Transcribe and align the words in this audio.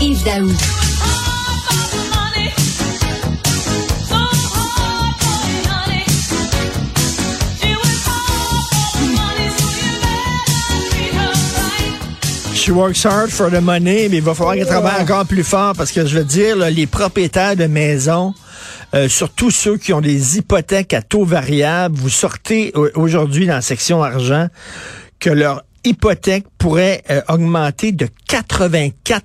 Yves 0.00 0.22
Daou. 0.24 0.50
She 12.54 12.72
works 12.72 13.04
hard 13.04 13.30
for 13.30 13.48
the 13.48 13.60
money, 13.60 14.08
mais 14.08 14.16
il 14.16 14.22
va 14.22 14.34
falloir 14.34 14.56
qu'elle 14.56 14.66
travaille 14.66 15.00
encore 15.00 15.24
plus 15.24 15.44
fort 15.44 15.74
parce 15.76 15.92
que 15.92 16.04
je 16.04 16.18
veux 16.18 16.24
dire, 16.24 16.56
là, 16.56 16.68
les 16.68 16.86
propriétaires 16.86 17.54
de 17.54 17.66
maisons, 17.66 18.34
euh, 18.94 19.08
surtout 19.08 19.50
ceux 19.50 19.76
qui 19.76 19.92
ont 19.92 20.00
des 20.00 20.36
hypothèques 20.36 20.92
à 20.92 21.00
taux 21.00 21.24
variable, 21.24 21.96
vous 21.96 22.10
sortez 22.10 22.72
aujourd'hui 22.96 23.46
dans 23.46 23.54
la 23.54 23.62
section 23.62 24.02
argent 24.02 24.48
que 25.20 25.30
leur 25.30 25.62
hypothèque 25.84 26.44
pourrait 26.58 27.02
euh, 27.08 27.22
augmenter 27.28 27.92
de 27.92 28.08
84 28.28 29.24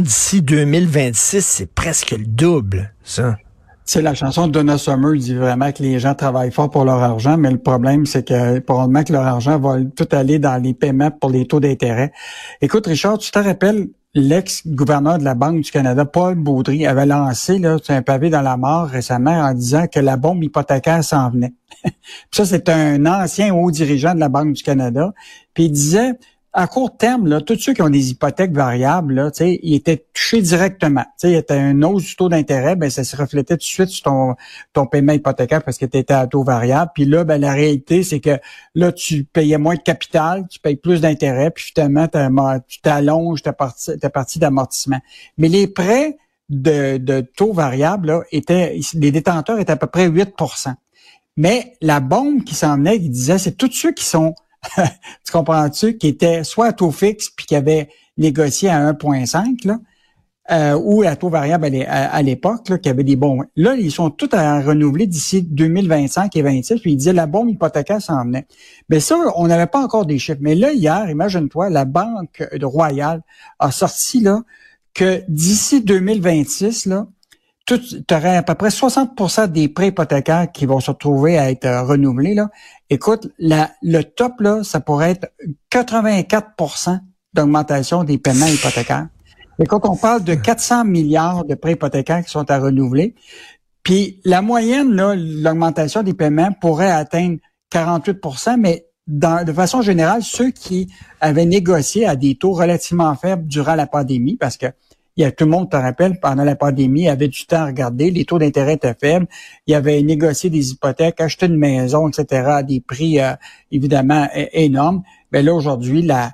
d'ici 0.00 0.42
2026. 0.42 1.44
C'est 1.44 1.74
presque 1.74 2.12
le 2.12 2.24
double, 2.24 2.94
ça. 3.04 3.36
C'est 3.84 4.00
la 4.00 4.14
chanson 4.14 4.46
de 4.46 4.52
Donna 4.52 4.78
Summer 4.78 5.16
dit 5.16 5.34
vraiment 5.34 5.72
que 5.72 5.82
les 5.82 5.98
gens 5.98 6.14
travaillent 6.14 6.52
fort 6.52 6.70
pour 6.70 6.84
leur 6.84 7.02
argent, 7.02 7.36
mais 7.36 7.50
le 7.50 7.58
problème, 7.58 8.06
c'est 8.06 8.26
que 8.26 8.60
probablement 8.60 9.02
que 9.02 9.12
leur 9.12 9.26
argent 9.26 9.58
va 9.58 9.78
tout 9.96 10.08
aller 10.12 10.38
dans 10.38 10.62
les 10.62 10.74
paiements 10.74 11.10
pour 11.10 11.30
les 11.30 11.46
taux 11.46 11.60
d'intérêt. 11.60 12.12
Écoute, 12.60 12.86
Richard, 12.86 13.18
tu 13.18 13.30
te 13.30 13.38
rappelles, 13.38 13.88
l'ex-gouverneur 14.14 15.18
de 15.18 15.24
la 15.24 15.34
Banque 15.34 15.60
du 15.60 15.70
Canada, 15.70 16.04
Paul 16.04 16.36
Baudry, 16.36 16.86
avait 16.86 17.06
lancé 17.06 17.58
là, 17.58 17.76
un 17.88 18.02
pavé 18.02 18.30
dans 18.30 18.42
la 18.42 18.56
mort 18.56 18.86
récemment 18.86 19.42
en 19.42 19.52
disant 19.52 19.86
que 19.88 20.00
la 20.00 20.16
bombe 20.16 20.42
hypothécaire 20.42 21.02
s'en 21.04 21.30
venait. 21.30 21.52
ça, 22.30 22.44
c'est 22.44 22.68
un 22.68 23.04
ancien 23.06 23.52
haut 23.52 23.70
dirigeant 23.70 24.14
de 24.14 24.20
la 24.20 24.28
Banque 24.28 24.52
du 24.52 24.62
Canada. 24.62 25.12
Puis 25.52 25.64
il 25.64 25.72
disait, 25.72 26.12
à 26.52 26.66
court 26.66 26.96
terme, 26.96 27.28
là, 27.28 27.40
tous 27.40 27.58
ceux 27.60 27.74
qui 27.74 27.82
ont 27.82 27.90
des 27.90 28.10
hypothèques 28.10 28.52
variables, 28.52 29.14
là, 29.14 29.30
ils 29.40 29.74
étaient 29.74 30.04
touchés 30.12 30.42
directement. 30.42 31.04
Il 31.22 31.30
y 31.30 31.36
a 31.36 31.42
un 31.50 31.82
hausse 31.82 32.02
du 32.02 32.16
taux 32.16 32.28
d'intérêt, 32.28 32.74
ben, 32.74 32.90
ça 32.90 33.04
se 33.04 33.16
reflétait 33.16 33.54
tout 33.54 33.58
de 33.58 33.62
suite 33.62 33.88
sur 33.88 34.02
ton, 34.04 34.34
ton 34.72 34.86
paiement 34.86 35.12
hypothécaire 35.12 35.62
parce 35.62 35.78
que 35.78 35.86
tu 35.86 35.96
étais 35.96 36.12
à 36.12 36.26
taux 36.26 36.42
variable. 36.42 36.90
Puis 36.92 37.04
là, 37.04 37.22
ben, 37.22 37.40
la 37.40 37.52
réalité, 37.52 38.02
c'est 38.02 38.18
que 38.18 38.38
là, 38.74 38.90
tu 38.90 39.22
payais 39.24 39.58
moins 39.58 39.76
de 39.76 39.80
capital, 39.80 40.46
tu 40.50 40.58
payes 40.58 40.76
plus 40.76 41.00
d'intérêt, 41.00 41.52
puis 41.52 41.72
finalement, 41.72 42.08
tu 42.66 42.80
t'allonges 42.80 43.42
ta 43.42 43.52
partie, 43.52 44.38
d'amortissement. 44.40 44.98
Mais 45.38 45.48
les 45.48 45.68
prêts 45.68 46.18
de, 46.48 46.96
de 46.96 47.20
taux 47.20 47.52
variable, 47.52 48.08
là, 48.08 48.22
étaient, 48.32 48.76
les 48.94 49.12
détenteurs 49.12 49.60
étaient 49.60 49.70
à 49.70 49.76
peu 49.76 49.86
près 49.86 50.08
8% 50.08 50.74
Mais 51.36 51.74
la 51.80 52.00
bombe 52.00 52.42
qui 52.42 52.56
s'en 52.56 52.76
venait, 52.76 52.96
il 52.96 53.10
disait, 53.10 53.38
c'est 53.38 53.56
tous 53.56 53.70
ceux 53.70 53.92
qui 53.92 54.04
sont 54.04 54.34
tu 54.76 55.32
comprends-tu, 55.32 55.96
qui 55.96 56.08
était 56.08 56.44
soit 56.44 56.66
à 56.66 56.72
taux 56.72 56.90
fixe 56.90 57.30
puis 57.30 57.46
qui 57.46 57.56
avait 57.56 57.88
négocié 58.16 58.68
à 58.68 58.92
1,5 58.92 59.66
là, 59.66 59.78
euh, 60.50 60.74
ou 60.82 61.02
à 61.02 61.14
taux 61.16 61.28
variable 61.28 61.70
à 61.86 62.22
l'époque, 62.22 62.80
qui 62.80 62.88
avait 62.88 63.04
des 63.04 63.16
bons. 63.16 63.42
Là, 63.56 63.74
ils 63.74 63.92
sont 63.92 64.10
tous 64.10 64.28
à 64.32 64.60
renouveler 64.60 65.06
d'ici 65.06 65.42
2025 65.42 66.34
et 66.34 66.42
26. 66.42 66.80
Puis 66.80 66.92
ils 66.92 66.96
disaient 66.96 67.12
la 67.12 67.26
bombe 67.26 67.50
hypothécaire 67.50 68.02
s'en 68.02 68.24
venait. 68.24 68.46
Mais 68.88 68.98
ça, 69.00 69.16
on 69.36 69.46
n'avait 69.46 69.68
pas 69.68 69.80
encore 69.80 70.06
des 70.06 70.18
chiffres. 70.18 70.40
Mais 70.40 70.56
là, 70.56 70.72
hier, 70.72 71.08
imagine-toi, 71.08 71.70
la 71.70 71.84
Banque 71.84 72.42
Royale 72.62 73.22
a 73.60 73.70
sorti 73.70 74.20
là 74.20 74.42
que 74.92 75.22
d'ici 75.28 75.82
2026, 75.82 76.86
là, 76.86 77.06
tu 77.78 78.14
aurais 78.14 78.36
à 78.36 78.42
peu 78.42 78.54
près 78.54 78.68
60% 78.68 79.48
des 79.48 79.68
prêts 79.68 79.88
hypothécaires 79.88 80.50
qui 80.52 80.66
vont 80.66 80.80
se 80.80 80.90
retrouver 80.90 81.38
à 81.38 81.50
être 81.50 81.66
euh, 81.66 81.82
renouvelés. 81.82 82.34
Là. 82.34 82.48
Écoute, 82.88 83.28
la, 83.38 83.70
le 83.82 84.02
top, 84.02 84.40
là, 84.40 84.62
ça 84.64 84.80
pourrait 84.80 85.12
être 85.12 85.28
84% 85.72 87.00
d'augmentation 87.34 88.04
des 88.04 88.18
paiements 88.18 88.46
hypothécaires. 88.46 89.08
Et 89.58 89.66
quand 89.66 89.86
on 89.86 89.96
parle 89.96 90.24
de 90.24 90.34
400 90.34 90.84
milliards 90.84 91.44
de 91.44 91.54
prêts 91.54 91.72
hypothécaires 91.72 92.24
qui 92.24 92.30
sont 92.30 92.50
à 92.50 92.58
renouveler, 92.58 93.14
puis 93.82 94.20
la 94.24 94.42
moyenne, 94.42 94.90
l'augmentation 95.42 96.02
des 96.02 96.14
paiements 96.14 96.52
pourrait 96.52 96.90
atteindre 96.90 97.38
48% 97.72 98.56
mais 98.58 98.86
dans, 99.06 99.44
de 99.44 99.52
façon 99.52 99.82
générale, 99.82 100.22
ceux 100.22 100.50
qui 100.50 100.88
avaient 101.20 101.46
négocié 101.46 102.06
à 102.06 102.16
des 102.16 102.36
taux 102.36 102.52
relativement 102.52 103.14
faibles 103.16 103.46
durant 103.46 103.74
la 103.74 103.86
pandémie, 103.86 104.36
parce 104.36 104.56
que 104.56 104.66
il 105.20 105.24
y 105.24 105.26
a, 105.26 105.32
tout 105.32 105.44
le 105.44 105.50
monde 105.50 105.70
te 105.70 105.76
rappelle, 105.76 106.18
pendant 106.18 106.44
la 106.44 106.56
pandémie, 106.56 107.02
il 107.02 107.08
avait 107.08 107.28
du 107.28 107.44
temps 107.44 107.58
à 107.58 107.66
regarder, 107.66 108.10
les 108.10 108.24
taux 108.24 108.38
d'intérêt 108.38 108.74
étaient 108.74 108.96
faibles, 108.98 109.26
il 109.66 109.74
avait 109.74 110.00
négocié 110.02 110.48
des 110.48 110.70
hypothèques, 110.70 111.20
acheté 111.20 111.44
une 111.44 111.58
maison, 111.58 112.08
etc., 112.08 112.42
à 112.46 112.62
des 112.62 112.80
prix 112.80 113.20
euh, 113.20 113.32
évidemment 113.70 114.28
énormes. 114.52 115.02
Mais 115.30 115.42
là, 115.42 115.52
aujourd'hui, 115.52 116.00
la, 116.00 116.32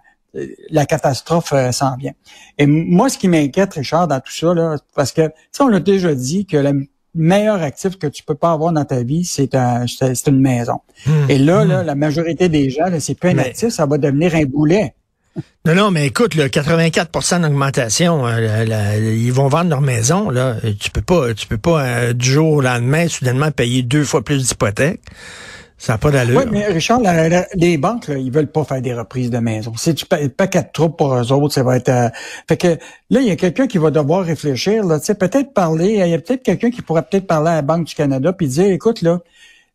la 0.70 0.86
catastrophe 0.86 1.52
euh, 1.52 1.72
s'en 1.72 1.96
vient. 1.96 2.12
Et 2.58 2.66
moi, 2.66 3.08
ce 3.08 3.18
qui 3.18 3.26
m'inquiète, 3.26 3.74
Richard, 3.74 4.06
dans 4.06 4.20
tout 4.20 4.32
ça, 4.32 4.54
là, 4.54 4.76
parce 4.94 5.10
que, 5.10 5.32
ça, 5.50 5.64
on 5.64 5.68
l'a 5.68 5.80
déjà 5.80 6.14
dit 6.14 6.46
que 6.46 6.56
le 6.56 6.86
meilleur 7.14 7.62
actif 7.62 7.98
que 7.98 8.06
tu 8.06 8.22
peux 8.22 8.36
pas 8.36 8.52
avoir 8.52 8.72
dans 8.72 8.84
ta 8.84 9.02
vie, 9.02 9.24
c'est 9.24 9.56
un, 9.56 9.86
c'est 9.88 10.28
une 10.28 10.40
maison. 10.40 10.80
Hmm. 11.06 11.28
Et 11.28 11.38
là, 11.38 11.64
là, 11.64 11.82
hmm. 11.82 11.86
la 11.86 11.94
majorité 11.96 12.48
des 12.48 12.70
gens, 12.70 12.84
c'est 13.00 13.18
pas 13.18 13.30
un 13.30 13.38
actif, 13.38 13.70
ça 13.70 13.86
va 13.86 13.98
devenir 13.98 14.34
un 14.36 14.44
boulet. 14.44 14.94
Non, 15.64 15.74
non, 15.74 15.90
mais 15.90 16.06
écoute, 16.06 16.34
le 16.34 16.44
84% 16.44 17.40
d'augmentation, 17.40 18.26
euh, 18.26 19.14
ils 19.16 19.32
vont 19.32 19.48
vendre 19.48 19.70
leur 19.70 19.80
maison. 19.80 20.30
Là. 20.30 20.56
Tu 20.78 20.90
peux 20.90 21.02
pas, 21.02 21.34
tu 21.34 21.46
peux 21.46 21.58
pas 21.58 21.82
euh, 21.82 22.12
du 22.12 22.30
jour 22.30 22.52
au 22.52 22.60
lendemain 22.60 23.08
soudainement 23.08 23.50
payer 23.50 23.82
deux 23.82 24.04
fois 24.04 24.22
plus 24.22 24.46
d'hypothèques. 24.46 25.00
Ça 25.78 25.94
n'a 25.94 25.98
pas 25.98 26.10
d'allure. 26.10 26.38
Oui, 26.38 26.44
mais 26.50 26.66
Richard, 26.66 27.00
les 27.54 27.76
banques, 27.76 28.08
là, 28.08 28.16
ils 28.16 28.30
veulent 28.30 28.50
pas 28.50 28.64
faire 28.64 28.80
des 28.80 28.94
reprises 28.94 29.28
de 29.28 29.38
maison. 29.38 29.74
Si 29.76 29.94
tu 29.94 30.06
payes 30.06 30.30
pas 30.30 30.46
quatre 30.46 30.72
troupes 30.72 30.96
pour 30.96 31.14
eux 31.14 31.32
autres, 31.32 31.52
ça 31.52 31.62
va 31.62 31.76
être. 31.76 31.90
Euh, 31.90 32.08
fait 32.48 32.56
que 32.56 32.68
là, 33.10 33.20
il 33.20 33.26
y 33.26 33.30
a 33.30 33.36
quelqu'un 33.36 33.66
qui 33.66 33.76
va 33.76 33.90
devoir 33.90 34.24
réfléchir. 34.24 34.84
Là, 34.84 34.98
peut-être 35.00 35.52
parler. 35.52 36.00
Il 36.02 36.08
y 36.08 36.14
a 36.14 36.18
peut-être 36.18 36.42
quelqu'un 36.42 36.70
qui 36.70 36.80
pourrait 36.80 37.02
peut-être 37.02 37.26
parler 37.26 37.50
à 37.50 37.56
la 37.56 37.62
Banque 37.62 37.86
du 37.86 37.94
Canada 37.94 38.32
puis 38.32 38.48
dire, 38.48 38.70
écoute, 38.70 39.02
là, 39.02 39.20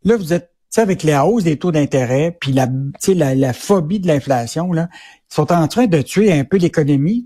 là, 0.04 0.18
vous 0.18 0.34
êtes 0.34 0.51
sais, 0.72 0.82
avec 0.82 1.04
les 1.04 1.16
hausses 1.18 1.44
des 1.44 1.58
taux 1.58 1.72
d'intérêt, 1.72 2.36
puis 2.40 2.54
la, 2.54 2.68
la, 3.14 3.36
la 3.36 3.54
phobie 3.54 4.00
de 4.00 4.08
l'inflation, 4.08 4.72
là, 4.72 4.90
ils 5.32 5.36
sont 5.36 5.52
en 5.52 5.68
train 5.68 5.88
de 5.88 6.02
tuer 6.02 6.32
un 6.32 6.44
peu 6.44 6.58
l'économie, 6.58 7.26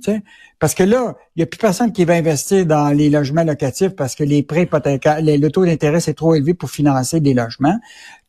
parce 0.60 0.74
que 0.74 0.84
là, 0.84 1.16
il 1.36 1.40
n'y 1.40 1.44
a 1.44 1.46
plus 1.48 1.58
personne 1.58 1.92
qui 1.92 2.06
va 2.06 2.14
investir 2.14 2.66
dans 2.66 2.90
les 2.90 3.10
logements 3.10 3.44
locatifs 3.44 3.96
parce 3.96 4.16
que 4.16 4.24
les 4.24 4.42
prêts 4.42 4.64
hypothécaires, 4.64 5.20
le 5.22 5.48
taux 5.50 5.66
d'intérêt 5.66 6.00
c'est 6.00 6.14
trop 6.14 6.34
élevé 6.34 6.54
pour 6.54 6.70
financer 6.70 7.20
des 7.20 7.34
logements. 7.34 7.78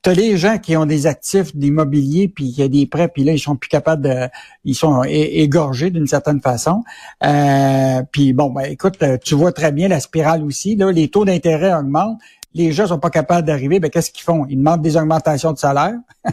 Tu 0.03 0.11
as 0.11 0.15
les 0.15 0.37
gens 0.37 0.59
qui 0.59 0.77
ont 0.77 0.87
des 0.87 1.07
actifs 1.07 1.55
d'immobilier 1.55 2.29
puis 2.29 2.53
qui 2.53 2.63
a 2.63 2.69
des 2.69 2.87
prêts 2.87 3.09
puis 3.09 3.23
là 3.23 3.33
ils 3.33 3.39
sont 3.39 3.55
plus 3.55 3.69
capables 3.69 4.03
de, 4.03 4.29
ils 4.65 4.75
sont 4.75 5.05
égorgés 5.05 5.91
d'une 5.91 6.07
certaine 6.07 6.41
façon. 6.41 6.83
Euh, 7.25 8.03
puis 8.11 8.33
bon, 8.33 8.51
ben 8.51 8.63
écoute, 8.63 8.99
tu 9.25 9.35
vois 9.35 9.53
très 9.53 9.73
bien 9.73 9.89
la 9.89 10.01
spirale 10.01 10.43
aussi. 10.43 10.75
Là, 10.75 10.91
les 10.91 11.09
taux 11.09 11.25
d'intérêt 11.25 11.73
augmentent 11.75 12.19
les 12.57 12.73
gens 12.73 12.87
sont 12.87 12.99
pas 12.99 13.11
capables 13.11 13.47
d'arriver, 13.47 13.81
ben 13.81 13.91
qu'est-ce 13.91 14.11
qu'ils 14.11 14.25
font? 14.25 14.47
Ils 14.49 14.57
demandent 14.57 14.81
des 14.83 14.97
augmentations 14.97 15.53
de 15.53 15.59
salaire. 15.59 15.95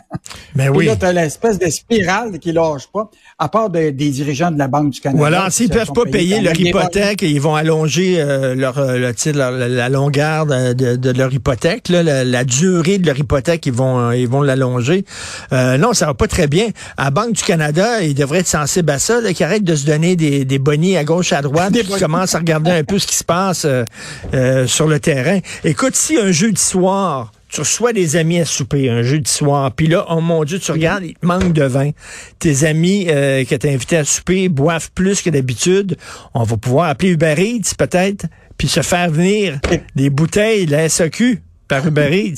Mais 0.56 0.68
ben 0.68 0.76
oui. 0.76 0.86
là, 0.86 0.96
tu 0.96 1.06
as 1.06 1.14
l'espèce 1.14 1.60
de 1.60 1.70
spirale 1.70 2.40
qui 2.40 2.52
lâche 2.52 2.88
pas, 2.94 3.10
à 3.40 3.50
part 3.50 3.70
des 3.70 3.92
dirigeants 3.92 4.52
de 4.52 4.58
la 4.58 4.68
Banque 4.68 4.92
du 4.92 5.00
Canada. 5.00 5.20
Voilà, 5.20 5.50
s'ils 5.50 5.70
peuvent 5.70 5.94
pas 5.94 6.06
payer 6.06 6.42
leur 6.42 6.60
hypothèque, 6.60 7.22
ils 7.22 7.42
vont 7.42 7.56
allonger 7.56 8.16
euh, 8.20 8.56
leur, 8.56 8.78
euh, 8.78 9.12
leur, 9.34 9.52
la 9.52 9.90
longueur 9.90 10.46
de, 10.46 10.74
de, 10.74 11.12
leur 11.12 11.34
hypothèque, 11.34 11.90
là, 11.90 12.04
la, 12.04 12.44
durée 12.44 12.98
de 12.98 13.06
leur 13.06 13.18
hypothèque, 13.18 13.66
ils 13.66 13.74
vont 13.74 14.12
ils 14.12 14.28
vont 14.28 14.42
l'allonger. 14.42 15.06
Euh, 15.52 15.78
non, 15.78 15.94
ça 15.94 16.08
va 16.08 16.14
pas 16.14 16.28
très 16.28 16.48
bien. 16.48 16.68
À 16.98 17.06
la 17.06 17.12
Banque 17.12 17.34
du 17.34 17.44
Canada, 17.44 18.02
ils 18.02 18.16
devraient 18.16 18.40
être 18.40 18.48
sensibles 18.48 18.92
à 18.92 19.00
ça, 19.00 19.22
qu'ils 19.34 19.46
arrêtent 19.46 19.64
de 19.64 19.76
se 19.76 19.86
donner 19.86 20.16
des, 20.16 20.46
des 20.46 20.60
bonnies 20.60 20.98
à 20.98 21.04
gauche, 21.04 21.34
à 21.34 21.42
droite, 21.42 21.74
qu'ils 21.74 22.00
commencent 22.00 22.36
à 22.36 22.40
regarder 22.40 22.72
un 22.72 22.84
peu 22.84 23.00
ce 23.00 23.08
qui 23.08 23.16
se 23.16 23.24
passe 23.24 23.66
euh, 23.66 24.68
sur 24.68 24.88
le 24.88 25.00
terrain. 25.00 25.40
Écoute, 25.64 25.96
si 25.96 26.18
un 26.18 26.32
jeudi 26.32 26.62
soir, 26.62 27.32
tu 27.54 27.62
reçois 27.62 27.94
des 27.94 28.16
amis 28.16 28.40
à 28.40 28.46
souper 28.46 28.90
un 28.90 29.04
jeudi 29.04 29.32
soir, 29.32 29.72
puis 29.74 29.88
là, 29.88 30.06
oh 30.10 30.22
mon 30.22 30.44
Dieu, 30.44 30.58
tu 30.58 30.72
mhm. 30.72 30.78
regardes, 30.78 31.04
il 31.04 31.14
te 31.14 31.26
manque 31.26 31.54
de 31.54 31.64
vin. 31.64 31.92
Tes 32.40 32.66
amis 32.66 33.06
euh, 33.10 33.44
qui 33.44 33.58
t'ont 33.60 33.70
invité 33.70 33.98
à 33.98 34.04
souper 34.04 34.50
boivent 34.50 34.90
plus 34.94 35.22
que 35.22 35.30
d'habitude. 35.30 35.96
On 36.34 36.44
va 36.44 36.58
pouvoir 36.58 36.90
appeler 36.90 37.12
Uber 37.12 37.36
Eats 37.38 37.76
peut-être, 37.78 38.26
puis 38.58 38.68
se 38.68 38.82
faire 38.82 39.12
venir 39.12 39.60
des 39.96 40.10
bouteilles, 40.10 40.66
la 40.66 40.90
SAQ 40.90 41.44
par 41.74 41.88
Uber 41.88 42.34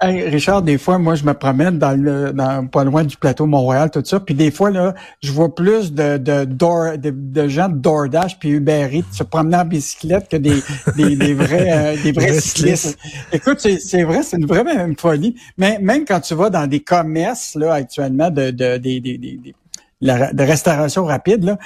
Richard, 0.02 0.62
des 0.62 0.78
fois, 0.78 0.98
moi, 0.98 1.14
je 1.14 1.24
me 1.24 1.34
promène 1.34 1.78
dans 1.78 2.00
le, 2.00 2.32
dans, 2.32 2.66
pas 2.66 2.84
loin 2.84 3.04
du 3.04 3.16
plateau 3.16 3.46
Montréal, 3.46 3.90
tout 3.90 4.02
ça. 4.04 4.20
Puis 4.20 4.34
des 4.34 4.50
fois, 4.50 4.70
là, 4.70 4.94
je 5.22 5.32
vois 5.32 5.54
plus 5.54 5.92
de, 5.92 6.16
de, 6.16 6.44
de, 6.44 7.48
gens 7.48 7.68
de 7.68 7.76
DoorDash 7.76 8.38
puis 8.38 8.50
Uber 8.50 8.88
Eats 8.92 9.12
se 9.12 9.22
promener 9.22 9.56
en 9.56 9.64
bicyclette 9.64 10.28
que 10.28 10.36
des, 10.36 10.62
des, 10.96 11.34
vrais, 11.34 11.72
euh, 11.72 12.02
des 12.02 12.12
vrais 12.12 12.40
cyclistes. 12.40 12.98
Écoute, 13.32 13.60
c'est 13.60 14.02
vrai, 14.02 14.22
c'est 14.22 14.36
une 14.36 14.46
vraie 14.46 14.64
même 14.64 14.96
folie. 14.96 15.34
Mais 15.56 15.78
même 15.80 16.04
quand 16.04 16.20
tu 16.20 16.34
vas 16.34 16.50
dans 16.50 16.66
des 16.66 16.80
commerces, 16.80 17.54
là, 17.56 17.74
actuellement, 17.74 18.30
de, 18.30 18.50
de, 18.50 18.76
de, 18.78 20.42
restauration 20.42 21.04
rapide, 21.04 21.44
là, 21.44 21.58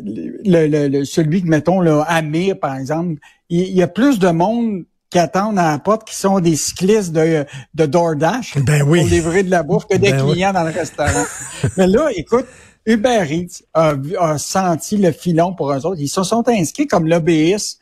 le, 0.00 0.88
le, 0.88 1.04
celui 1.04 1.42
que, 1.42 1.48
mettons, 1.48 1.80
là, 1.80 2.02
Amir, 2.08 2.58
par 2.58 2.76
exemple, 2.76 3.14
il 3.50 3.72
y 3.72 3.82
a 3.82 3.88
plus 3.88 4.18
de 4.18 4.28
monde 4.28 4.84
qui 5.10 5.18
attendent 5.18 5.58
à 5.58 5.70
la 5.72 5.78
porte, 5.78 6.06
qui 6.06 6.14
sont 6.14 6.40
des 6.40 6.56
cyclistes 6.56 7.12
de, 7.12 7.46
de 7.74 7.86
DoorDash 7.86 8.58
ben 8.58 8.82
oui. 8.82 9.00
pour 9.00 9.08
livrer 9.08 9.42
de 9.42 9.50
la 9.50 9.62
bouffe 9.62 9.86
que 9.86 9.96
des 9.96 10.12
ben 10.12 10.30
clients 10.30 10.52
dans 10.52 10.64
le 10.64 10.70
restaurant. 10.70 11.24
Mais 11.76 11.86
là, 11.86 12.08
écoute, 12.14 12.46
Uber 12.88 13.24
Eats 13.30 13.62
a, 13.74 14.38
senti 14.38 14.96
le 14.96 15.12
filon 15.12 15.54
pour 15.54 15.72
eux 15.72 15.86
autres. 15.86 16.00
Ils 16.00 16.08
se 16.08 16.22
sont 16.22 16.46
inscrits 16.48 16.86
comme 16.86 17.06
lobbyistes 17.06 17.80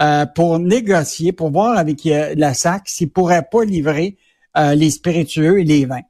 euh, 0.00 0.26
pour 0.26 0.58
négocier, 0.58 1.32
pour 1.32 1.50
voir 1.50 1.76
avec 1.76 2.04
euh, 2.06 2.34
la 2.36 2.54
SAC 2.54 2.88
s'ils 2.88 3.10
pourraient 3.10 3.46
pas 3.50 3.64
livrer 3.64 4.16
euh, 4.56 4.74
les 4.74 4.90
spiritueux 4.90 5.60
et 5.60 5.64
les 5.64 5.84
vins. 5.84 6.00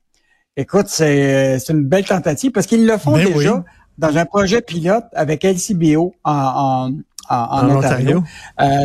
Écoute, 0.57 0.87
c'est 0.89 1.59
une 1.69 1.85
belle 1.85 2.05
tentative 2.05 2.51
parce 2.51 2.67
qu'ils 2.67 2.87
le 2.87 2.99
font 2.99 3.13
ben 3.13 3.33
déjà 3.33 3.65
dans 3.97 4.17
un 4.17 4.25
projet 4.25 4.61
pilote 4.61 5.05
avec 5.13 5.45
LCBO 5.45 6.15
en, 6.25 6.93
en, 7.31 7.71
Ontario. 7.71 8.23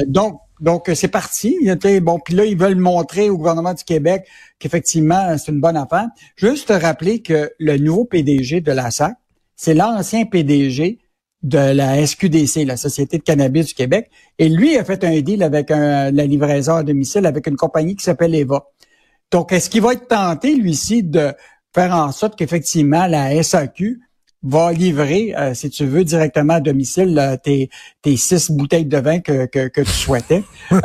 donc, 0.07 0.39
donc, 0.63 0.89
c'est 0.95 1.09
parti. 1.09 1.57
Bon, 2.01 2.19
puis 2.19 2.35
là, 2.35 2.45
ils 2.45 2.57
veulent 2.57 2.77
montrer 2.77 3.29
au 3.29 3.37
gouvernement 3.37 3.73
du 3.73 3.83
Québec 3.83 4.25
qu'effectivement, 4.59 5.37
c'est 5.37 5.51
une 5.51 5.59
bonne 5.59 5.75
affaire. 5.75 6.07
Juste 6.37 6.69
te 6.69 6.73
rappeler 6.73 7.21
que 7.21 7.51
le 7.59 7.77
nouveau 7.77 8.05
PDG 8.05 8.61
de 8.61 8.71
la 8.71 8.89
SAC, 8.89 9.13
c'est 9.57 9.73
l'ancien 9.73 10.23
PDG 10.25 10.99
de 11.41 11.57
la 11.57 12.07
SQDC, 12.07 12.63
la 12.65 12.77
Société 12.77 13.17
de 13.17 13.23
cannabis 13.23 13.67
du 13.67 13.73
Québec. 13.73 14.09
Et 14.39 14.47
lui 14.47 14.77
a 14.77 14.85
fait 14.85 15.03
un 15.03 15.19
deal 15.19 15.43
avec 15.43 15.69
la 15.69 16.11
livraison 16.11 16.75
à 16.75 16.83
domicile 16.83 17.25
avec 17.25 17.45
une 17.47 17.57
compagnie 17.57 17.97
qui 17.97 18.05
s'appelle 18.05 18.33
Eva. 18.33 18.65
Donc, 19.31 19.51
est-ce 19.51 19.69
qu'il 19.69 19.81
va 19.81 19.91
être 19.91 20.07
tenté, 20.07 20.55
lui-ci, 20.55 21.03
de 21.03 21.33
faire 21.75 21.93
en 21.93 22.13
sorte 22.13 22.37
qu'effectivement 22.37 23.05
la 23.07 23.43
SAQ 23.43 23.99
va 24.43 24.73
livrer, 24.73 25.33
euh, 25.37 25.53
si 25.53 25.69
tu 25.69 25.85
veux, 25.85 26.03
directement 26.03 26.55
à 26.55 26.59
domicile 26.59 27.39
tes, 27.43 27.69
tes 28.01 28.17
six 28.17 28.51
bouteilles 28.51 28.85
de 28.85 28.97
vin 28.97 29.19
que, 29.19 29.45
que, 29.45 29.69
que 29.69 29.81
tu 29.81 29.91
souhaitais. 29.91 30.43
euh, 30.71 30.77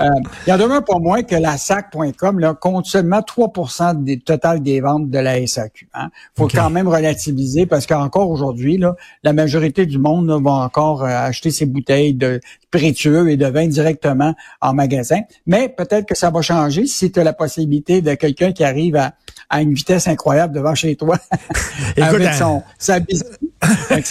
il 0.46 0.50
y 0.50 0.52
en 0.52 0.58
demeure 0.58 0.84
pas 0.84 0.98
moins 0.98 1.22
que 1.22 1.34
la 1.34 1.56
SAC.com 1.56 2.38
là, 2.38 2.54
compte 2.54 2.86
seulement 2.86 3.20
3% 3.20 4.04
des 4.04 4.20
total 4.20 4.62
des 4.62 4.80
ventes 4.80 5.10
de 5.10 5.18
la 5.18 5.44
SAQ. 5.44 5.88
Hein. 5.94 6.10
faut 6.36 6.48
quand 6.48 6.70
même 6.70 6.88
relativiser 6.88 7.66
parce 7.66 7.86
qu'encore 7.86 8.30
aujourd'hui, 8.30 8.78
là, 8.78 8.94
la 9.24 9.32
majorité 9.32 9.86
du 9.86 9.98
monde 9.98 10.30
va 10.42 10.52
encore 10.52 11.02
euh, 11.02 11.08
acheter 11.08 11.50
ses 11.50 11.66
bouteilles 11.66 12.14
de 12.14 12.40
spiritueux 12.62 13.30
et 13.30 13.36
de 13.36 13.46
vin 13.46 13.66
directement 13.66 14.34
en 14.60 14.74
magasin. 14.74 15.20
Mais 15.46 15.68
peut-être 15.68 16.06
que 16.06 16.14
ça 16.14 16.30
va 16.30 16.42
changer 16.42 16.86
si 16.86 17.10
tu 17.10 17.18
as 17.18 17.24
la 17.24 17.32
possibilité 17.32 18.02
de 18.02 18.14
quelqu'un 18.14 18.52
qui 18.52 18.62
arrive 18.62 18.96
à, 18.96 19.14
à 19.50 19.62
une 19.62 19.72
vitesse 19.72 20.06
incroyable 20.06 20.54
devant 20.54 20.74
chez 20.74 20.94
toi 20.96 21.18
avec 21.96 22.34
son, 22.34 22.62
sa, 22.78 23.00
bicyclette. 23.00 23.47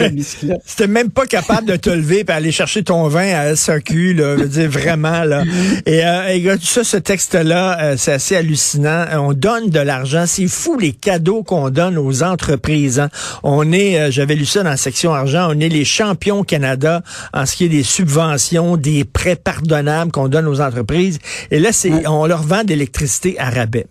C'était 0.66 0.88
même 0.88 1.10
pas 1.10 1.26
capable 1.26 1.68
de 1.68 1.76
te 1.76 1.90
lever 1.90 2.24
et 2.28 2.32
aller 2.32 2.52
chercher 2.52 2.84
ton 2.84 3.08
vin 3.08 3.34
à 3.34 3.56
SAQ, 3.56 4.14
là, 4.14 4.36
veux 4.36 4.48
dire 4.48 4.70
vraiment 4.70 5.24
là. 5.24 5.44
Et, 5.86 6.06
euh, 6.06 6.28
et 6.28 6.58
ça, 6.62 6.84
ce 6.84 6.98
texte-là, 6.98 7.80
euh, 7.82 7.96
c'est 7.98 8.14
assez 8.14 8.36
hallucinant. 8.36 9.06
On 9.14 9.34
donne 9.34 9.70
de 9.70 9.80
l'argent, 9.80 10.26
c'est 10.28 10.48
fou 10.48 10.78
les 10.78 10.92
cadeaux 10.92 11.44
qu'on 11.44 11.70
donne 11.70 11.98
aux 11.98 12.24
entreprises. 12.24 13.00
Hein. 13.00 13.10
On 13.44 13.72
est, 13.72 14.00
euh, 14.00 14.12
j'avais 14.12 14.36
lu 14.36 14.46
ça 14.46 14.64
dans 14.64 14.70
la 14.70 14.78
section 14.78 15.14
argent, 15.14 15.48
on 15.50 15.60
est 15.60 15.70
les 15.70 15.86
champions 15.86 16.40
au 16.40 16.44
Canada 16.44 17.02
en 17.34 17.46
ce 17.46 17.56
qui 17.56 17.66
est 17.66 17.70
des 17.70 17.84
subventions, 17.84 18.76
des 18.78 19.06
prêts 19.06 19.38
pardonnables 19.38 20.12
qu'on 20.12 20.28
donne 20.28 20.48
aux 20.48 20.62
entreprises. 20.62 21.20
Et 21.52 21.60
là, 21.60 21.72
c'est, 21.72 22.08
on 22.08 22.26
leur 22.26 22.44
vend 22.44 22.64
de 22.64 22.70
l'électricité 22.70 23.40
à 23.40 23.50
rabais. 23.50 23.88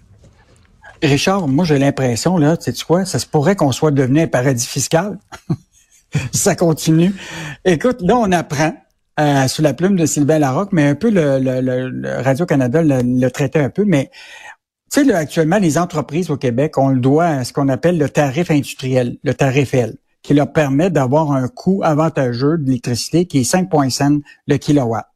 Richard, 1.03 1.49
moi 1.49 1.65
j'ai 1.65 1.79
l'impression, 1.79 2.39
là, 2.39 2.57
tu 2.57 2.73
sais 2.73 2.85
quoi, 2.85 3.05
ça 3.05 3.19
se 3.19 3.27
pourrait 3.27 3.57
qu'on 3.57 3.73
soit 3.73 3.91
devenu 3.91 4.23
un 4.23 4.27
paradis 4.27 4.67
fiscal. 4.67 5.19
ça 6.33 6.55
continue. 6.55 7.15
Écoute, 7.65 8.01
là, 8.01 8.17
on 8.17 8.33
apprend 8.33 8.75
euh, 9.19 9.49
sous 9.49 9.63
la 9.63 9.75
plume 9.75 9.97
de 9.97 10.07
Sylvain 10.07 10.39
Larocque, 10.39 10.73
mais 10.73 10.87
un 10.87 10.95
peu 10.95 11.11
le, 11.11 12.23
Radio-Canada 12.23 12.83
le, 12.83 13.29
traitait 13.31 13.61
un 13.61 13.71
peu, 13.71 13.85
mais 13.85 14.11
tu 14.93 15.05
sais, 15.05 15.13
actuellement, 15.13 15.59
les 15.59 15.79
entreprises 15.79 16.31
au 16.31 16.37
Québec, 16.37 16.79
on 16.79 16.91
le 16.91 17.01
doit 17.01 17.27
à 17.27 17.45
ce 17.45 17.53
qu'on 17.53 17.69
appelle 17.69 17.99
le 17.99 18.09
tarif 18.09 18.51
industriel, 18.51 19.17
le 19.25 19.35
tarif 19.35 19.75
L, 19.75 19.97
qui 20.23 20.35
leur 20.35 20.53
permet 20.53 20.91
d'avoir 20.91 21.33
un 21.33 21.49
coût 21.49 21.81
avantageux 21.83 22.59
de 22.59 22.67
l'électricité 22.67 23.27
qui 23.27 23.39
est 23.39 23.51
5,5 23.51 24.23
le 24.47 24.57
kilowatt. 24.59 25.07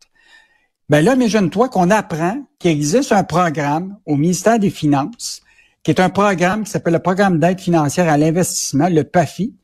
Ben 0.89 1.05
là, 1.05 1.15
imagine-toi 1.15 1.69
qu'on 1.69 1.91
apprend 1.91 2.43
qu'il 2.59 2.73
existe 2.73 3.13
un 3.13 3.23
programme 3.23 3.97
au 4.07 4.17
ministère 4.17 4.59
des 4.59 4.71
Finances 4.71 5.41
qui 5.83 5.91
est 5.91 6.01
un 6.01 6.11
programme 6.11 6.65
qui 6.65 6.71
s'appelle 6.71 6.95
le 6.95 6.99
Programme 7.01 7.39
d'aide 7.39 7.61
financière 7.61 8.09
à 8.09 8.19
l'investissement, 8.19 8.89
le 8.89 9.05
PAFI, 9.05 9.57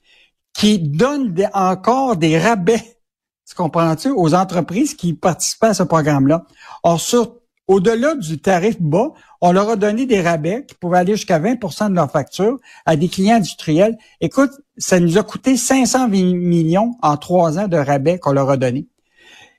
qui 0.55 0.79
donne 0.79 1.35
encore 1.53 2.17
des 2.17 2.39
rabais, 2.39 2.99
tu 3.47 3.55
comprends-tu, 3.55 4.11
aux 4.11 4.35
entreprises 4.35 4.95
qui 4.95 5.13
participent 5.13 5.65
à 5.65 5.75
ce 5.75 5.83
programme-là. 5.83 6.47
Or, 6.83 7.01
au-delà 7.69 8.15
du 8.15 8.39
tarif 8.39 8.81
bas, 8.81 9.13
on 9.41 9.53
leur 9.53 9.69
a 9.69 9.77
donné 9.77 10.07
des 10.07 10.21
rabais 10.21 10.65
qui 10.67 10.75
pouvaient 10.77 10.99
aller 10.99 11.17
jusqu'à 11.17 11.39
20% 11.39 11.91
de 11.91 11.95
leur 11.95 12.11
facture 12.11 12.59
à 12.87 12.97
des 12.97 13.09
clients 13.09 13.37
industriels. 13.37 13.99
Écoute, 14.21 14.53
ça 14.79 15.01
nous 15.01 15.19
a 15.19 15.23
coûté 15.23 15.57
500 15.57 16.09
millions 16.09 16.95
en 17.03 17.17
trois 17.17 17.59
ans 17.59 17.69
de 17.69 17.77
rabais 17.77 18.19
qu'on 18.19 18.33
leur 18.33 18.51
a 18.51 18.57
donné. 18.57 18.87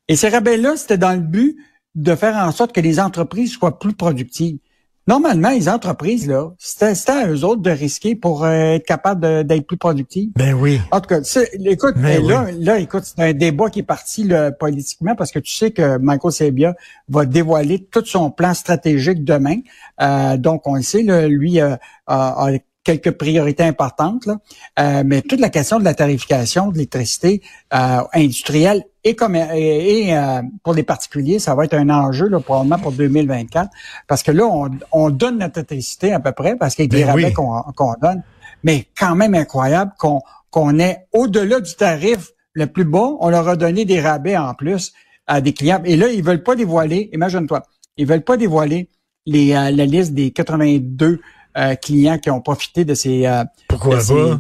Et 0.07 0.15
ces 0.15 0.29
rabais-là, 0.29 0.77
c'était 0.77 0.97
dans 0.97 1.13
le 1.13 1.19
but 1.19 1.57
de 1.95 2.15
faire 2.15 2.35
en 2.37 2.51
sorte 2.51 2.73
que 2.73 2.81
les 2.81 2.99
entreprises 2.99 3.51
soient 3.51 3.77
plus 3.77 3.93
productives. 3.93 4.59
Normalement, 5.07 5.51
les 5.51 5.69
entreprises, 5.69 6.27
là, 6.27 6.51
c'était 6.57 6.93
à 7.09 7.27
eux 7.27 7.45
autres 7.45 7.61
de 7.61 7.71
risquer 7.71 8.13
pour 8.13 8.43
euh, 8.43 8.73
être 8.73 8.85
capables 8.85 9.45
d'être 9.45 9.65
plus 9.65 9.77
productifs. 9.77 10.29
Ben 10.35 10.53
oui. 10.53 10.81
En 10.91 10.99
tout 10.99 11.07
cas, 11.07 11.21
écoute, 11.63 11.95
ben 11.95 12.21
là, 12.25 12.47
là, 12.59 12.79
écoute, 12.79 13.03
c'est 13.05 13.23
un 13.23 13.31
débat 13.31 13.69
qui 13.69 13.79
est 13.79 13.83
parti 13.83 14.25
là, 14.25 14.51
politiquement 14.51 15.15
parce 15.15 15.31
que 15.31 15.39
tu 15.39 15.53
sais 15.53 15.71
que 15.71 15.97
Michael 15.97 16.33
Sebia 16.33 16.75
va 17.07 17.25
dévoiler 17.25 17.87
tout 17.89 18.03
son 18.05 18.31
plan 18.31 18.53
stratégique 18.53 19.23
demain. 19.23 19.59
Euh, 20.01 20.35
donc, 20.35 20.67
on 20.67 20.75
le 20.75 20.81
sait, 20.81 21.03
là, 21.03 21.25
lui 21.27 21.61
euh, 21.61 21.77
a, 22.05 22.45
a 22.47 22.51
quelques 22.87 23.11
priorités 23.11 23.63
importantes, 23.63 24.25
là. 24.25 24.37
Euh, 24.79 25.03
mais 25.05 25.21
toute 25.21 25.41
la 25.41 25.49
question 25.49 25.77
de 25.77 25.83
la 25.83 25.93
tarification 25.93 26.69
de 26.69 26.75
l'électricité 26.75 27.41
euh, 27.73 27.99
industrielle 28.13 28.85
et, 29.03 29.13
comme, 29.13 29.35
et, 29.35 30.15
euh, 30.15 30.41
pour 30.63 30.73
les 30.73 30.83
particuliers, 30.83 31.39
ça 31.39 31.53
va 31.53 31.65
être 31.65 31.73
un 31.73 31.89
enjeu 31.89 32.29
là, 32.29 32.39
probablement 32.39 32.79
pour 32.79 32.93
2024, 32.93 33.69
parce 34.07 34.23
que 34.23 34.31
là, 34.31 34.45
on, 34.45 34.69
on 34.93 35.09
donne 35.09 35.39
notre 35.39 35.57
électricité 35.57 36.13
à 36.13 36.21
peu 36.21 36.31
près, 36.31 36.55
parce 36.55 36.75
qu'il 36.75 36.85
y 36.85 36.87
a 36.87 36.97
des 36.97 37.03
ben 37.03 37.09
rabais 37.09 37.33
qu'on 37.33 37.93
donne, 38.01 38.23
mais 38.63 38.87
quand 38.97 39.15
même 39.15 39.35
incroyable 39.35 39.91
qu'on 39.99 40.21
qu'on 40.49 40.79
ait 40.79 41.07
au-delà 41.11 41.59
du 41.59 41.75
tarif 41.75 42.31
le 42.53 42.67
plus 42.67 42.85
bas, 42.85 43.09
on 43.19 43.29
leur 43.29 43.49
a 43.49 43.57
donné 43.57 43.83
des 43.83 43.99
rabais 43.99 44.37
en 44.37 44.53
plus 44.53 44.93
à 45.27 45.41
des 45.41 45.53
clients. 45.53 45.81
Et 45.83 45.97
là, 45.97 46.07
ils 46.07 46.23
veulent 46.23 46.41
pas 46.41 46.55
dévoiler, 46.55 47.09
imagine-toi, 47.11 47.63
ils 47.97 48.07
veulent 48.07 48.23
pas 48.23 48.37
dévoiler 48.37 48.89
les, 49.25 49.49
la 49.49 49.71
liste 49.71 50.13
des 50.13 50.31
82 50.31 51.19
euh, 51.57 51.75
clients 51.75 52.17
qui 52.17 52.29
ont 52.29 52.41
profité 52.41 52.85
de 52.85 52.93
ces, 52.93 53.25
euh, 53.25 53.43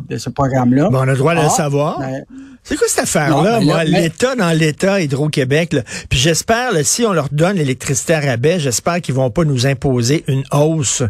de, 0.09 0.17
ce 0.17 0.29
programme-là. 0.29 0.89
on 0.91 0.95
a 0.95 1.05
le 1.05 1.17
droit 1.17 1.33
de 1.33 1.39
le 1.39 1.45
ah, 1.45 1.49
savoir. 1.49 1.99
Ben, 1.99 2.23
c'est 2.63 2.75
quoi 2.75 2.87
cette 2.89 3.03
affaire-là, 3.03 3.61
moi? 3.61 3.85
L'État 3.85 4.35
dans 4.35 4.51
l'État, 4.51 4.99
Hydro-Québec, 4.99 5.77
puis 6.09 6.19
j'espère, 6.19 6.71
si 6.83 7.05
on 7.05 7.13
leur 7.13 7.29
donne 7.31 7.55
l'électricité 7.55 8.13
à 8.13 8.19
rabais, 8.19 8.59
j'espère 8.59 9.01
qu'ils 9.01 9.15
vont 9.15 9.29
pas 9.29 9.45
nous 9.45 9.65
imposer 9.65 10.25
une 10.27 10.43
hausse 10.51 11.01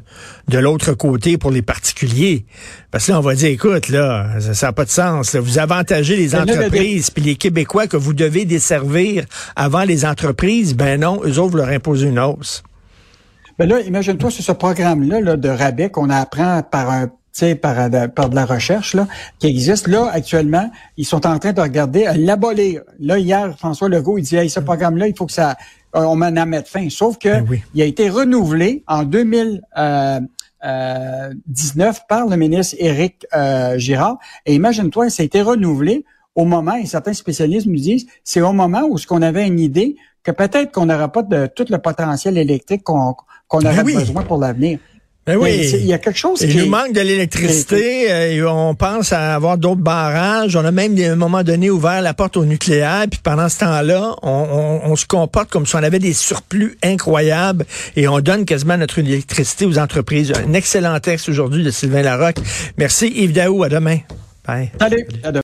de 0.47 0.59
l'autre 0.59 0.93
côté 0.93 1.39
pour 1.39 1.49
les 1.49 1.63
particuliers. 1.63 2.45
Parce 2.91 3.07
que 3.07 3.11
là, 3.11 3.17
on 3.17 3.21
va 3.21 3.33
dire, 3.33 3.49
écoute, 3.49 3.89
là, 3.89 4.39
ça 4.39 4.67
n'a 4.67 4.73
pas 4.73 4.85
de 4.85 4.91
sens. 4.91 5.35
Vous 5.35 5.57
avantagez 5.57 6.15
les 6.15 6.35
entreprises, 6.35 7.09
puis 7.09 7.23
les 7.23 7.35
Québécois 7.35 7.87
que 7.87 7.97
vous 7.97 8.13
devez 8.13 8.45
desservir 8.45 9.25
avant 9.55 9.83
les 9.83 10.05
entreprises, 10.05 10.75
ben 10.75 11.01
non, 11.01 11.21
eux 11.25 11.39
autres, 11.39 11.51
vous 11.51 11.57
leur 11.57 11.69
imposez 11.69 12.07
une 12.07 12.19
hausse. 12.19 12.63
Ben 13.57 13.67
là, 13.67 13.81
imagine-toi 13.81 14.29
sur 14.29 14.43
ce 14.43 14.51
programme-là 14.51 15.19
là, 15.19 15.35
de 15.35 15.49
rabais 15.49 15.89
qu'on 15.89 16.09
apprend 16.09 16.61
par 16.63 16.89
un 16.91 17.07
par, 17.61 17.79
euh, 17.79 18.07
par 18.07 18.29
de 18.29 18.35
la 18.35 18.45
recherche 18.45 18.93
là, 18.93 19.07
qui 19.39 19.47
existe. 19.47 19.87
Là, 19.87 20.09
actuellement, 20.11 20.71
ils 20.97 21.05
sont 21.05 21.25
en 21.27 21.37
train 21.39 21.53
de 21.53 21.61
regarder 21.61 22.07
l'abolir. 22.15 22.81
Là, 22.99 23.19
hier, 23.19 23.55
François 23.57 23.89
Legault, 23.89 24.17
il 24.17 24.23
dit 24.23 24.35
hey, 24.35 24.49
ce 24.49 24.59
programme-là, 24.59 25.07
il 25.07 25.15
faut 25.15 25.25
que 25.25 25.33
ça 25.33 25.55
euh, 25.95 26.01
on 26.01 26.15
m'en 26.15 26.31
mette 26.45 26.67
fin. 26.67 26.89
Sauf 26.89 27.17
que 27.17 27.41
ben 27.41 27.59
il 27.73 27.81
a 27.81 27.85
été 27.85 28.09
renouvelé 28.09 28.83
en 28.87 29.03
2019 29.03 30.21
euh, 30.65 31.91
par 32.09 32.27
le 32.27 32.35
ministre 32.35 32.75
Éric 32.79 33.25
Girard. 33.77 34.17
Et 34.45 34.55
imagine-toi, 34.55 35.09
ça 35.09 35.23
a 35.23 35.25
été 35.25 35.41
renouvelé 35.41 36.05
au 36.35 36.45
moment, 36.45 36.75
et 36.75 36.85
certains 36.85 37.13
spécialistes 37.13 37.65
nous 37.65 37.79
disent, 37.79 38.05
c'est 38.23 38.41
au 38.41 38.53
moment 38.53 38.83
où 38.87 38.99
ce 38.99 39.07
qu'on 39.07 39.23
avait 39.23 39.47
une 39.47 39.59
idée 39.59 39.95
que 40.27 40.31
peut-être 40.31 40.73
qu'on 40.73 40.85
n'aura 40.85 41.09
pas 41.09 41.23
de 41.23 41.47
tout 41.47 41.65
le 41.69 41.77
potentiel 41.77 42.37
électrique 42.37 42.83
qu'on 42.83 43.15
qu'on 43.47 43.59
ben 43.59 43.71
aurait 43.71 43.83
besoin 43.83 44.23
pour 44.23 44.39
l'avenir. 44.39 44.77
Ben 45.25 45.37
oui. 45.37 45.71
Il 45.73 45.85
y 45.85 45.93
a 45.93 45.97
quelque 45.97 46.17
chose 46.17 46.39
qui... 46.39 46.47
Il 46.47 46.57
nous 46.57 46.69
manque 46.69 46.91
de 46.91 46.99
l'électricité. 46.99 48.11
Euh, 48.11 48.49
on 48.49 48.75
pense 48.75 49.13
à 49.13 49.35
avoir 49.35 49.57
d'autres 49.57 49.81
barrages. 49.81 50.55
On 50.55 50.65
a 50.65 50.71
même, 50.71 50.97
à 50.97 51.11
un 51.11 51.15
moment 51.15 51.43
donné, 51.43 51.69
ouvert 51.69 52.01
la 52.01 52.13
porte 52.13 52.35
au 52.35 52.45
nucléaire. 52.45 53.05
Puis 53.09 53.19
pendant 53.23 53.47
ce 53.47 53.59
temps-là, 53.59 54.15
on, 54.21 54.81
on, 54.83 54.95
se 54.97 55.05
comporte 55.05 55.49
comme 55.49 55.65
si 55.65 55.75
on 55.75 55.83
avait 55.83 55.99
des 55.99 56.13
surplus 56.13 56.77
incroyables 56.83 57.65
et 57.95 58.07
on 58.07 58.19
donne 58.19 58.45
quasiment 58.45 58.77
notre 58.77 58.99
électricité 58.99 59.65
aux 59.65 59.79
entreprises. 59.79 60.33
Un 60.33 60.53
excellent 60.53 60.97
texte 60.99 61.29
aujourd'hui 61.29 61.63
de 61.63 61.71
Sylvain 61.71 62.03
Larocque. 62.03 62.39
Merci 62.77 63.07
Yves 63.07 63.33
Daou. 63.33 63.63
À 63.63 63.69
demain. 63.69 63.99
Bye. 64.45 64.71
Salut. 64.79 65.07
À 65.23 65.31
demain. 65.31 65.35